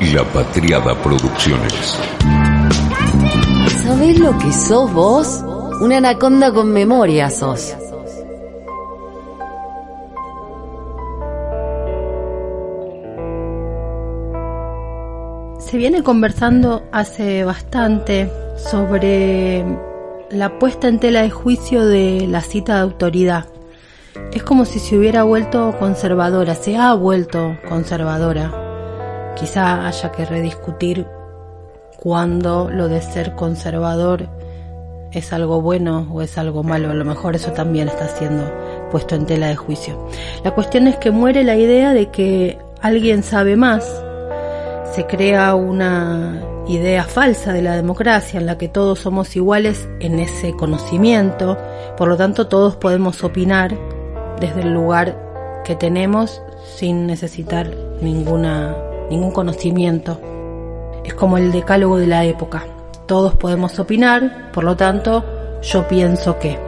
[0.00, 1.98] La Patriada Producciones.
[3.82, 5.44] ¿Sabés lo que sos vos?
[5.80, 7.74] Una anaconda con memoria sos.
[15.58, 18.30] Se viene conversando hace bastante
[18.70, 19.64] sobre
[20.30, 23.46] la puesta en tela de juicio de la cita de autoridad.
[24.32, 28.67] Es como si se hubiera vuelto conservadora, se ha vuelto conservadora.
[29.38, 31.06] Quizá haya que rediscutir
[31.96, 34.28] cuándo lo de ser conservador
[35.12, 36.90] es algo bueno o es algo malo.
[36.90, 38.44] A lo mejor eso también está siendo
[38.90, 40.08] puesto en tela de juicio.
[40.44, 43.84] La cuestión es que muere la idea de que alguien sabe más.
[44.92, 50.18] Se crea una idea falsa de la democracia en la que todos somos iguales en
[50.18, 51.56] ese conocimiento,
[51.96, 53.76] por lo tanto todos podemos opinar
[54.38, 56.42] desde el lugar que tenemos
[56.76, 58.76] sin necesitar ninguna,
[59.10, 60.20] ningún conocimiento.
[61.04, 62.66] Es como el decálogo de la época.
[63.06, 65.24] Todos podemos opinar, por lo tanto
[65.62, 66.58] yo pienso que.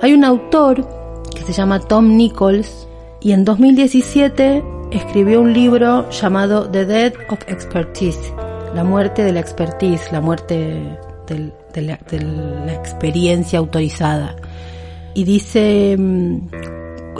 [0.00, 0.86] Hay un autor
[1.34, 2.86] que se llama Tom Nichols
[3.20, 8.32] y en 2017 escribió un libro llamado The Death of Expertise
[8.74, 14.36] la muerte de la expertise, la muerte de, la, experiencia autorizada.
[15.14, 16.38] Y dice mm,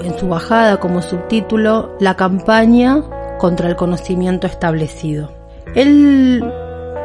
[0.04, 3.02] en su bajada como subtítulo, la campaña
[3.38, 5.32] contra el conocimiento establecido.
[5.74, 6.44] Él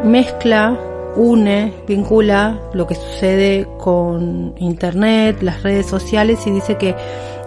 [0.03, 0.78] mezcla,
[1.16, 6.95] une, vincula lo que sucede con Internet, las redes sociales y dice que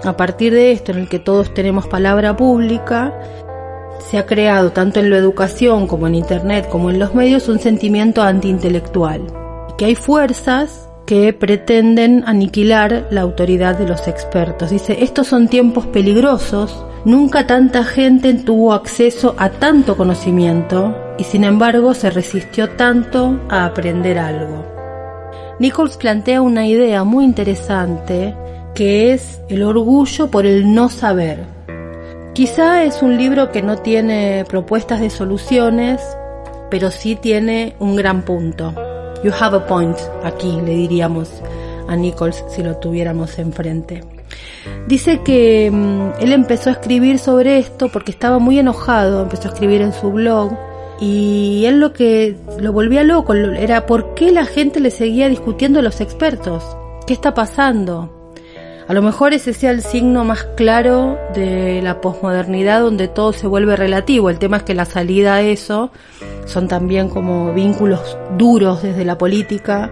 [0.05, 3.13] a partir de esto en el que todos tenemos palabra pública,
[3.99, 7.59] se ha creado tanto en la educación como en Internet como en los medios un
[7.59, 9.23] sentimiento antiintelectual,
[9.77, 14.71] que hay fuerzas que pretenden aniquilar la autoridad de los expertos.
[14.71, 21.45] Dice, estos son tiempos peligrosos, nunca tanta gente tuvo acceso a tanto conocimiento y sin
[21.45, 24.67] embargo se resistió tanto a aprender algo.
[25.61, 28.35] Nichols plantea una idea muy interesante
[28.75, 31.45] que es el orgullo por el no saber.
[32.35, 36.03] Quizá es un libro que no tiene propuestas de soluciones,
[36.71, 38.75] pero sí tiene un gran punto.
[39.23, 41.31] You have a point, aquí le diríamos
[41.89, 44.16] a Nichols si lo tuviéramos enfrente.
[44.87, 49.53] Dice que mm, él empezó a escribir sobre esto porque estaba muy enojado, empezó a
[49.53, 50.53] escribir en su blog
[51.01, 55.81] y él lo que lo volvía loco era por qué la gente le seguía discutiendo
[55.81, 56.65] a los expertos.
[57.07, 58.13] ¿Qué está pasando?
[58.89, 63.49] A lo mejor ese sea el signo más claro de la posmodernidad donde todo se
[63.49, 64.31] vuelve relativo.
[64.31, 65.91] El tema es que la salida a eso
[66.45, 69.91] son también como vínculos duros desde la política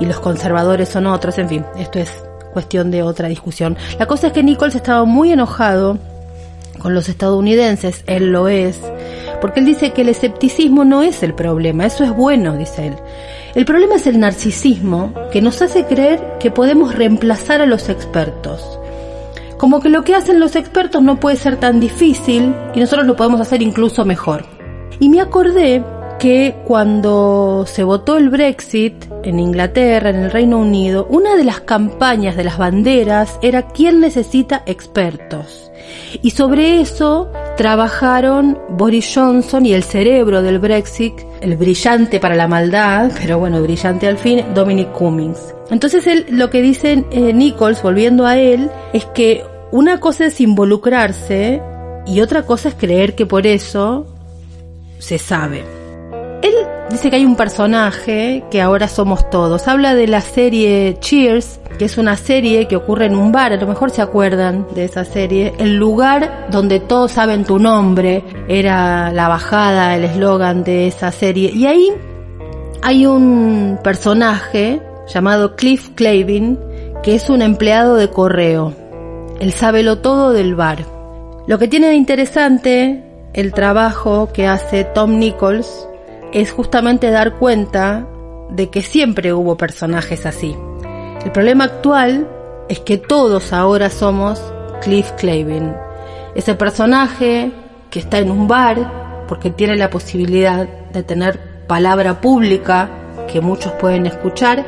[0.00, 1.38] y los conservadores son otros.
[1.38, 3.76] En fin, esto es cuestión de otra discusión.
[3.98, 5.98] La cosa es que Nichols estaba muy enojado
[6.78, 8.80] con los estadounidenses, él lo es,
[9.40, 12.96] porque él dice que el escepticismo no es el problema, eso es bueno, dice él.
[13.54, 18.78] El problema es el narcisismo que nos hace creer que podemos reemplazar a los expertos.
[19.58, 23.16] Como que lo que hacen los expertos no puede ser tan difícil y nosotros lo
[23.16, 24.46] podemos hacer incluso mejor.
[25.00, 25.84] Y me acordé
[26.20, 31.60] que cuando se votó el Brexit en Inglaterra, en el Reino Unido, una de las
[31.60, 35.72] campañas de las banderas era ¿quién necesita expertos?
[36.22, 42.46] Y sobre eso trabajaron Boris Johnson y el cerebro del Brexit, el brillante para la
[42.46, 45.54] maldad, pero bueno, brillante al fin, Dominic Cummings.
[45.70, 49.42] Entonces lo que dice eh, Nichols, volviendo a él, es que
[49.72, 51.62] una cosa es involucrarse
[52.06, 54.06] y otra cosa es creer que por eso
[54.98, 55.79] se sabe.
[56.90, 59.68] Dice que hay un personaje que ahora somos todos.
[59.68, 63.56] Habla de la serie Cheers, que es una serie que ocurre en un bar, a
[63.56, 65.52] lo mejor se acuerdan de esa serie.
[65.58, 71.52] El lugar donde todos saben tu nombre era la bajada, el eslogan de esa serie.
[71.54, 71.92] Y ahí
[72.82, 76.58] hay un personaje llamado Cliff Clavin,
[77.04, 78.74] que es un empleado de correo.
[79.38, 80.84] Él sabe lo todo del bar.
[81.46, 85.86] Lo que tiene de interesante el trabajo que hace Tom Nichols
[86.32, 88.06] es justamente dar cuenta
[88.50, 90.56] de que siempre hubo personajes así.
[91.24, 92.28] El problema actual
[92.68, 94.40] es que todos ahora somos
[94.82, 95.74] Cliff Clavin,
[96.34, 97.52] ese personaje
[97.90, 102.88] que está en un bar porque tiene la posibilidad de tener palabra pública
[103.30, 104.64] que muchos pueden escuchar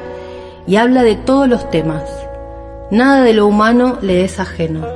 [0.66, 2.04] y habla de todos los temas.
[2.90, 4.86] Nada de lo humano le es ajeno.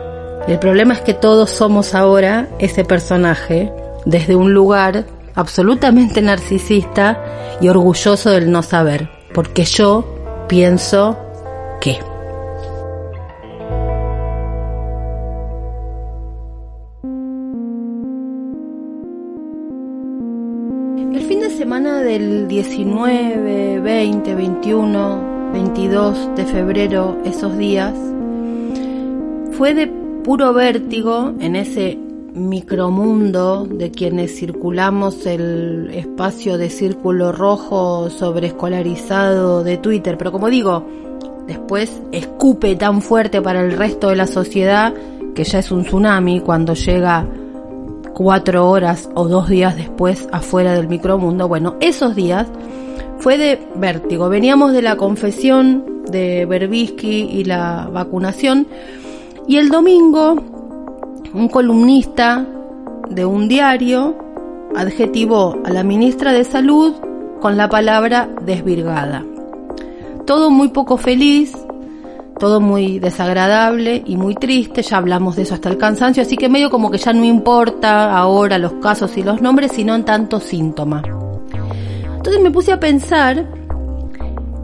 [0.47, 3.73] El problema es que todos somos ahora ese personaje
[4.05, 5.05] desde un lugar
[5.37, 7.23] absolutamente narcisista
[7.61, 11.17] y orgulloso del no saber, porque yo pienso
[11.81, 11.99] que...
[21.57, 27.95] semana del 19, 20, 21, 22 de febrero, esos días,
[29.53, 29.89] fue de
[30.23, 31.99] puro vértigo en ese
[32.37, 40.87] micromundo de quienes circulamos el espacio de círculo rojo sobreescolarizado de Twitter, pero como digo,
[41.47, 44.95] después escupe tan fuerte para el resto de la sociedad
[45.35, 47.27] que ya es un tsunami cuando llega
[48.15, 51.49] cuatro horas o dos días después afuera del micromundo.
[51.49, 52.47] Bueno, esos días
[53.19, 54.29] fue de vértigo.
[54.29, 58.67] Veníamos de la confesión de Berbisky y la vacunación
[59.47, 60.56] y el domingo
[61.33, 62.47] un columnista
[63.09, 64.17] de un diario
[64.77, 66.95] adjetivó a la ministra de Salud
[67.41, 69.25] con la palabra desvirgada.
[70.27, 71.57] Todo muy poco feliz,
[72.39, 76.49] todo muy desagradable y muy triste, ya hablamos de eso hasta el cansancio, así que
[76.49, 80.41] medio como que ya no importa ahora los casos y los nombres, sino en tanto
[80.41, 81.03] síntoma.
[82.17, 83.47] Entonces me puse a pensar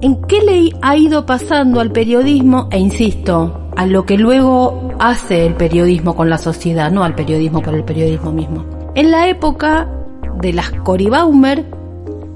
[0.00, 5.44] en qué le ha ido pasando al periodismo, e insisto, a lo que luego hace
[5.44, 8.64] el periodismo con la sociedad, no al periodismo por el periodismo mismo.
[8.94, 9.88] En la época
[10.40, 11.66] de las Cory Baumer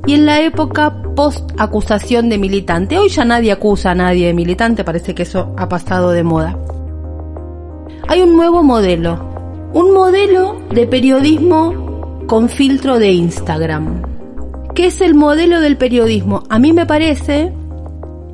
[0.07, 2.99] y en la época post acusación de militante.
[2.99, 6.59] Hoy ya nadie acusa a nadie de militante, parece que eso ha pasado de moda.
[8.09, 14.03] Hay un nuevo modelo, un modelo de periodismo con filtro de Instagram.
[14.75, 16.43] ¿Qué es el modelo del periodismo?
[16.49, 17.53] A mí me parece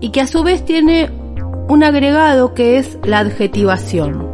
[0.01, 1.22] y que a su vez tiene
[1.69, 4.29] un agregado que es la adjetivación.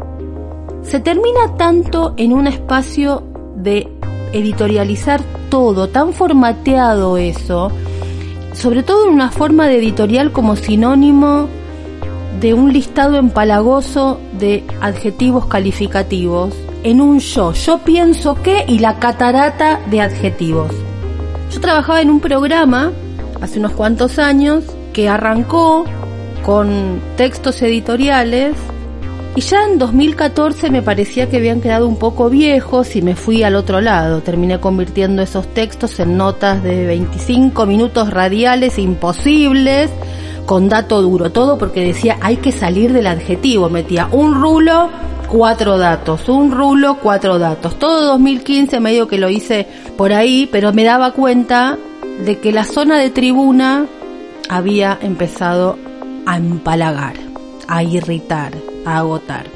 [0.83, 3.23] Se termina tanto en un espacio
[3.57, 3.89] de
[4.33, 5.21] editorializar
[5.51, 7.71] todo, tan formateado eso,
[8.53, 11.49] sobre todo en una forma de editorial como sinónimo
[12.41, 16.55] de un listado empalagoso de adjetivos calificativos
[16.85, 17.53] en un yo.
[17.53, 20.71] Yo pienso que y la catarata de adjetivos.
[21.51, 22.93] Yo trabajaba en un programa
[23.41, 25.85] hace unos cuantos años que arrancó
[26.49, 28.57] con textos editoriales
[29.37, 33.43] y ya en 2014 me parecía que habían quedado un poco viejos y me fui
[33.43, 34.23] al otro lado.
[34.23, 39.91] Terminé convirtiendo esos textos en notas de 25 minutos radiales imposibles,
[40.47, 43.69] con dato duro, todo porque decía hay que salir del adjetivo.
[43.69, 44.89] Metía un rulo,
[45.29, 47.79] cuatro datos, un rulo, cuatro datos.
[47.79, 49.67] Todo 2015 medio que lo hice
[49.99, 51.77] por ahí, pero me daba cuenta
[52.25, 53.85] de que la zona de tribuna
[54.49, 55.77] había empezado
[56.29, 57.15] a empalagar,
[57.69, 58.53] a irritar,
[58.85, 59.47] a agotar.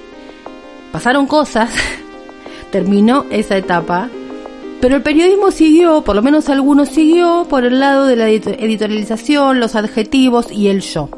[0.90, 1.70] Pasaron cosas,
[2.70, 4.08] terminó esa etapa,
[4.80, 9.60] pero el periodismo siguió, por lo menos algunos siguió, por el lado de la editorialización,
[9.60, 11.10] los adjetivos y el yo.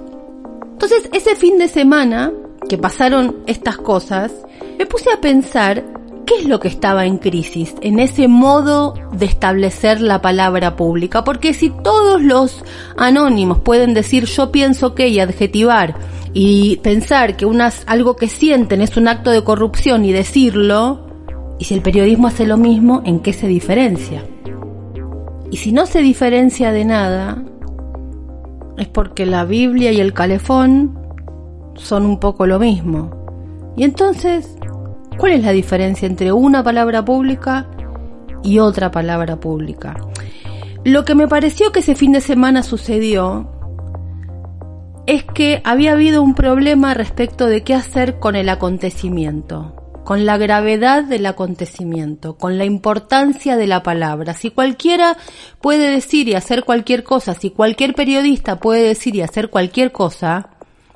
[0.72, 2.32] Entonces, ese fin de semana
[2.68, 4.32] que pasaron estas cosas,
[4.76, 5.84] me puse a pensar
[6.26, 11.23] ¿Qué es lo que estaba en crisis en ese modo de establecer la palabra pública?
[11.23, 12.65] Porque si todos los
[12.97, 15.94] anónimos pueden decir yo pienso que y adjetivar
[16.32, 17.47] y pensar que
[17.87, 21.06] algo que sienten es un acto de corrupción y decirlo,
[21.59, 24.25] y si el periodismo hace lo mismo, ¿en qué se diferencia?
[25.50, 27.44] Y si no se diferencia de nada,
[28.79, 30.99] es porque la Biblia y el calefón
[31.75, 33.11] son un poco lo mismo.
[33.76, 34.56] Y entonces,
[35.19, 37.66] ¿Cuál es la diferencia entre una palabra pública
[38.43, 39.96] y otra palabra pública?
[40.84, 43.50] Lo que me pareció que ese fin de semana sucedió
[45.06, 50.37] es que había habido un problema respecto de qué hacer con el acontecimiento, con la
[50.37, 54.35] gravedad del acontecimiento, con la importancia de la palabra.
[54.35, 55.16] Si cualquiera
[55.61, 60.50] puede decir y hacer cualquier cosa, si cualquier periodista puede decir y hacer cualquier cosa,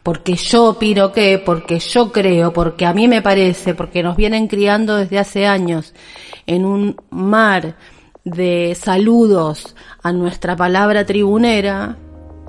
[0.08, 4.48] porque yo opino que, porque yo creo, porque a mí me parece, porque nos vienen
[4.48, 5.92] criando desde hace años
[6.46, 7.76] en un mar
[8.24, 11.98] de saludos a nuestra palabra tribunera,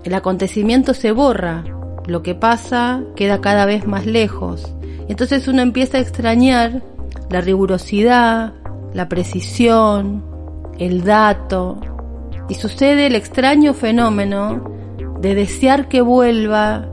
[0.06, 1.66] el acontecimiento se borra,
[2.08, 4.74] lo que pasa queda cada vez más lejos.
[5.10, 6.82] Entonces uno empieza a extrañar
[7.30, 8.54] la rigurosidad,
[8.94, 10.24] la precisión,
[10.78, 11.78] el dato,
[12.48, 14.64] y sucede el extraño fenómeno
[15.20, 16.88] de desear que vuelva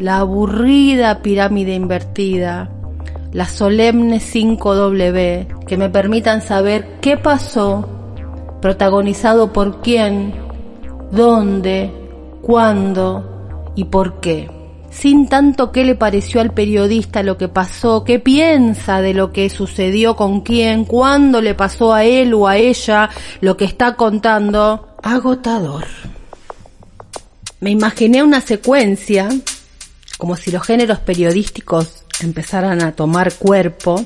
[0.00, 2.70] la aburrida pirámide invertida,
[3.32, 7.86] la solemne 5W, que me permitan saber qué pasó,
[8.62, 10.34] protagonizado por quién,
[11.12, 11.92] dónde,
[12.40, 14.50] cuándo y por qué.
[14.90, 19.50] Sin tanto qué le pareció al periodista lo que pasó, qué piensa de lo que
[19.50, 24.96] sucedió con quién, cuándo le pasó a él o a ella lo que está contando.
[25.02, 25.84] Agotador.
[27.60, 29.28] Me imaginé una secuencia
[30.20, 34.04] como si los géneros periodísticos empezaran a tomar cuerpo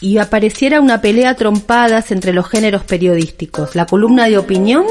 [0.00, 4.84] y apareciera una pelea trompadas entre los géneros periodísticos, la columna de opinión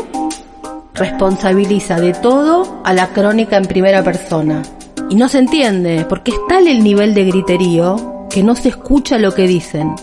[0.94, 4.64] responsabiliza de todo a la crónica en primera persona.
[5.10, 9.18] Y no se entiende, porque es tal el nivel de griterío que no se escucha
[9.18, 9.96] lo que dicen.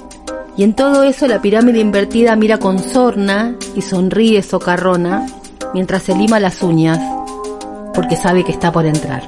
[0.57, 5.27] Y en todo eso la pirámide invertida mira con sorna y sonríe socarrona
[5.75, 7.01] mientras se lima las uñas,
[7.93, 9.23] porque sabe que está por entrar.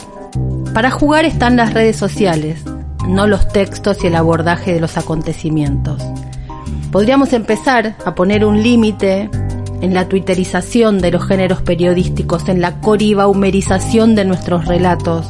[0.76, 2.62] Para jugar están las redes sociales,
[3.08, 6.02] no los textos y el abordaje de los acontecimientos.
[6.92, 9.30] Podríamos empezar a poner un límite
[9.80, 15.26] en la twitterización de los géneros periodísticos, en la coribaumerización de nuestros relatos,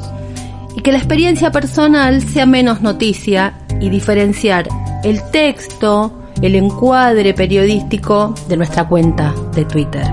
[0.75, 4.67] y que la experiencia personal sea menos noticia y diferenciar
[5.05, 10.13] el texto, el encuadre periodístico de nuestra cuenta de Twitter.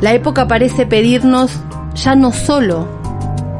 [0.00, 1.60] La época parece pedirnos
[1.94, 2.93] ya no solo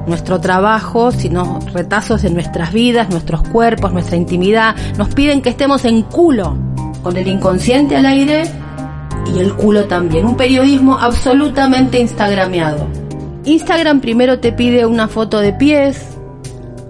[0.06, 4.76] nuestro trabajo, sino retazos de nuestras vidas, nuestros cuerpos, nuestra intimidad.
[4.98, 6.56] Nos piden que estemos en culo,
[7.02, 8.44] con el inconsciente al aire
[9.34, 10.26] y el culo también.
[10.26, 12.86] Un periodismo absolutamente instagrameado.
[13.44, 16.14] Instagram primero te pide una foto de pies,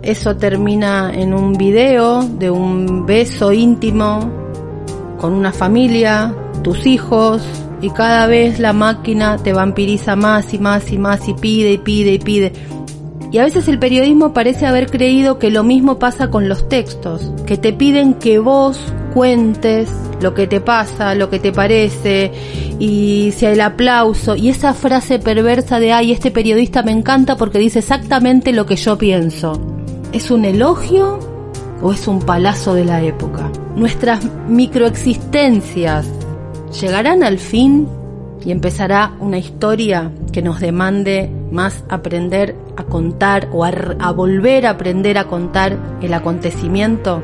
[0.03, 4.31] eso termina en un video de un beso íntimo
[5.19, 7.43] con una familia, tus hijos,
[7.81, 11.79] y cada vez la máquina te vampiriza más y más y más y pide y
[11.79, 12.53] pide y pide.
[13.35, 17.33] Y a veces el periodismo parece haber creído que lo mismo pasa con los textos,
[17.47, 18.79] que te piden que vos
[19.13, 22.31] cuentes lo que te pasa, lo que te parece,
[22.79, 27.59] y sea el aplauso, y esa frase perversa de, ay, este periodista me encanta porque
[27.59, 29.61] dice exactamente lo que yo pienso.
[30.13, 31.19] ¿Es un elogio
[31.83, 33.51] o es un palazo de la época?
[33.75, 36.07] Nuestras microexistencias
[36.81, 37.89] llegarán al fin
[38.45, 44.71] y empezará una historia que nos demande más aprender a contar o a, volver a
[44.71, 47.23] aprender a contar el acontecimiento,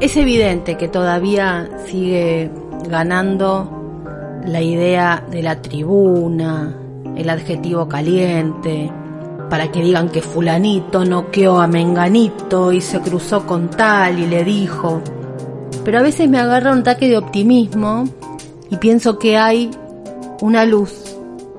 [0.00, 2.50] es evidente que todavía sigue
[2.88, 3.82] ganando
[4.46, 6.76] la idea de la tribuna,
[7.16, 8.90] el adjetivo caliente,
[9.48, 14.44] para que digan que fulanito noqueó a menganito y se cruzó con tal y le
[14.44, 15.02] dijo.
[15.84, 18.04] Pero a veces me agarra un ataque de optimismo
[18.70, 19.70] y pienso que hay
[20.40, 21.11] una luz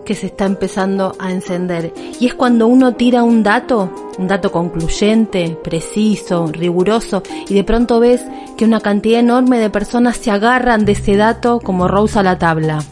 [0.06, 1.94] que se está empezando a encender.
[2.20, 8.00] Y es cuando uno tira un dato, un dato concluyente, preciso, riguroso, y de pronto
[8.00, 8.22] ves
[8.58, 12.38] que una cantidad enorme de personas se agarran de ese dato como Rose a la
[12.38, 12.84] tabla.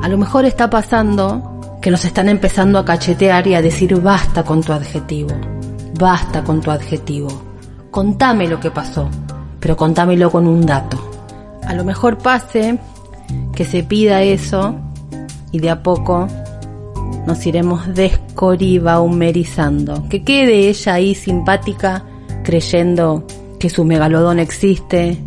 [0.00, 4.44] A lo mejor está pasando que nos están empezando a cachetear y a decir basta
[4.44, 5.30] con tu adjetivo,
[5.98, 7.28] basta con tu adjetivo.
[7.90, 9.08] Contame lo que pasó,
[9.60, 10.98] pero contámelo con un dato.
[11.66, 12.78] A lo mejor pase
[13.54, 14.76] que se pida eso
[15.50, 16.26] y de a poco
[17.26, 20.08] nos iremos descoribaumerizando.
[20.08, 22.04] Que quede ella ahí simpática
[22.44, 23.26] creyendo
[23.58, 25.18] que su megalodón existe,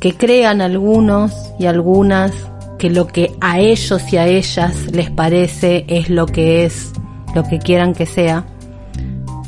[0.00, 2.32] que crean algunos y algunas
[2.78, 6.92] que lo que a ellos y a ellas les parece es lo que es,
[7.34, 8.44] lo que quieran que sea,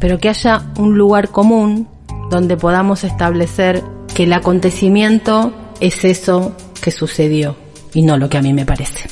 [0.00, 1.88] pero que haya un lugar común
[2.30, 3.82] donde podamos establecer
[4.14, 7.56] que el acontecimiento es eso que sucedió
[7.94, 9.11] y no lo que a mí me parece.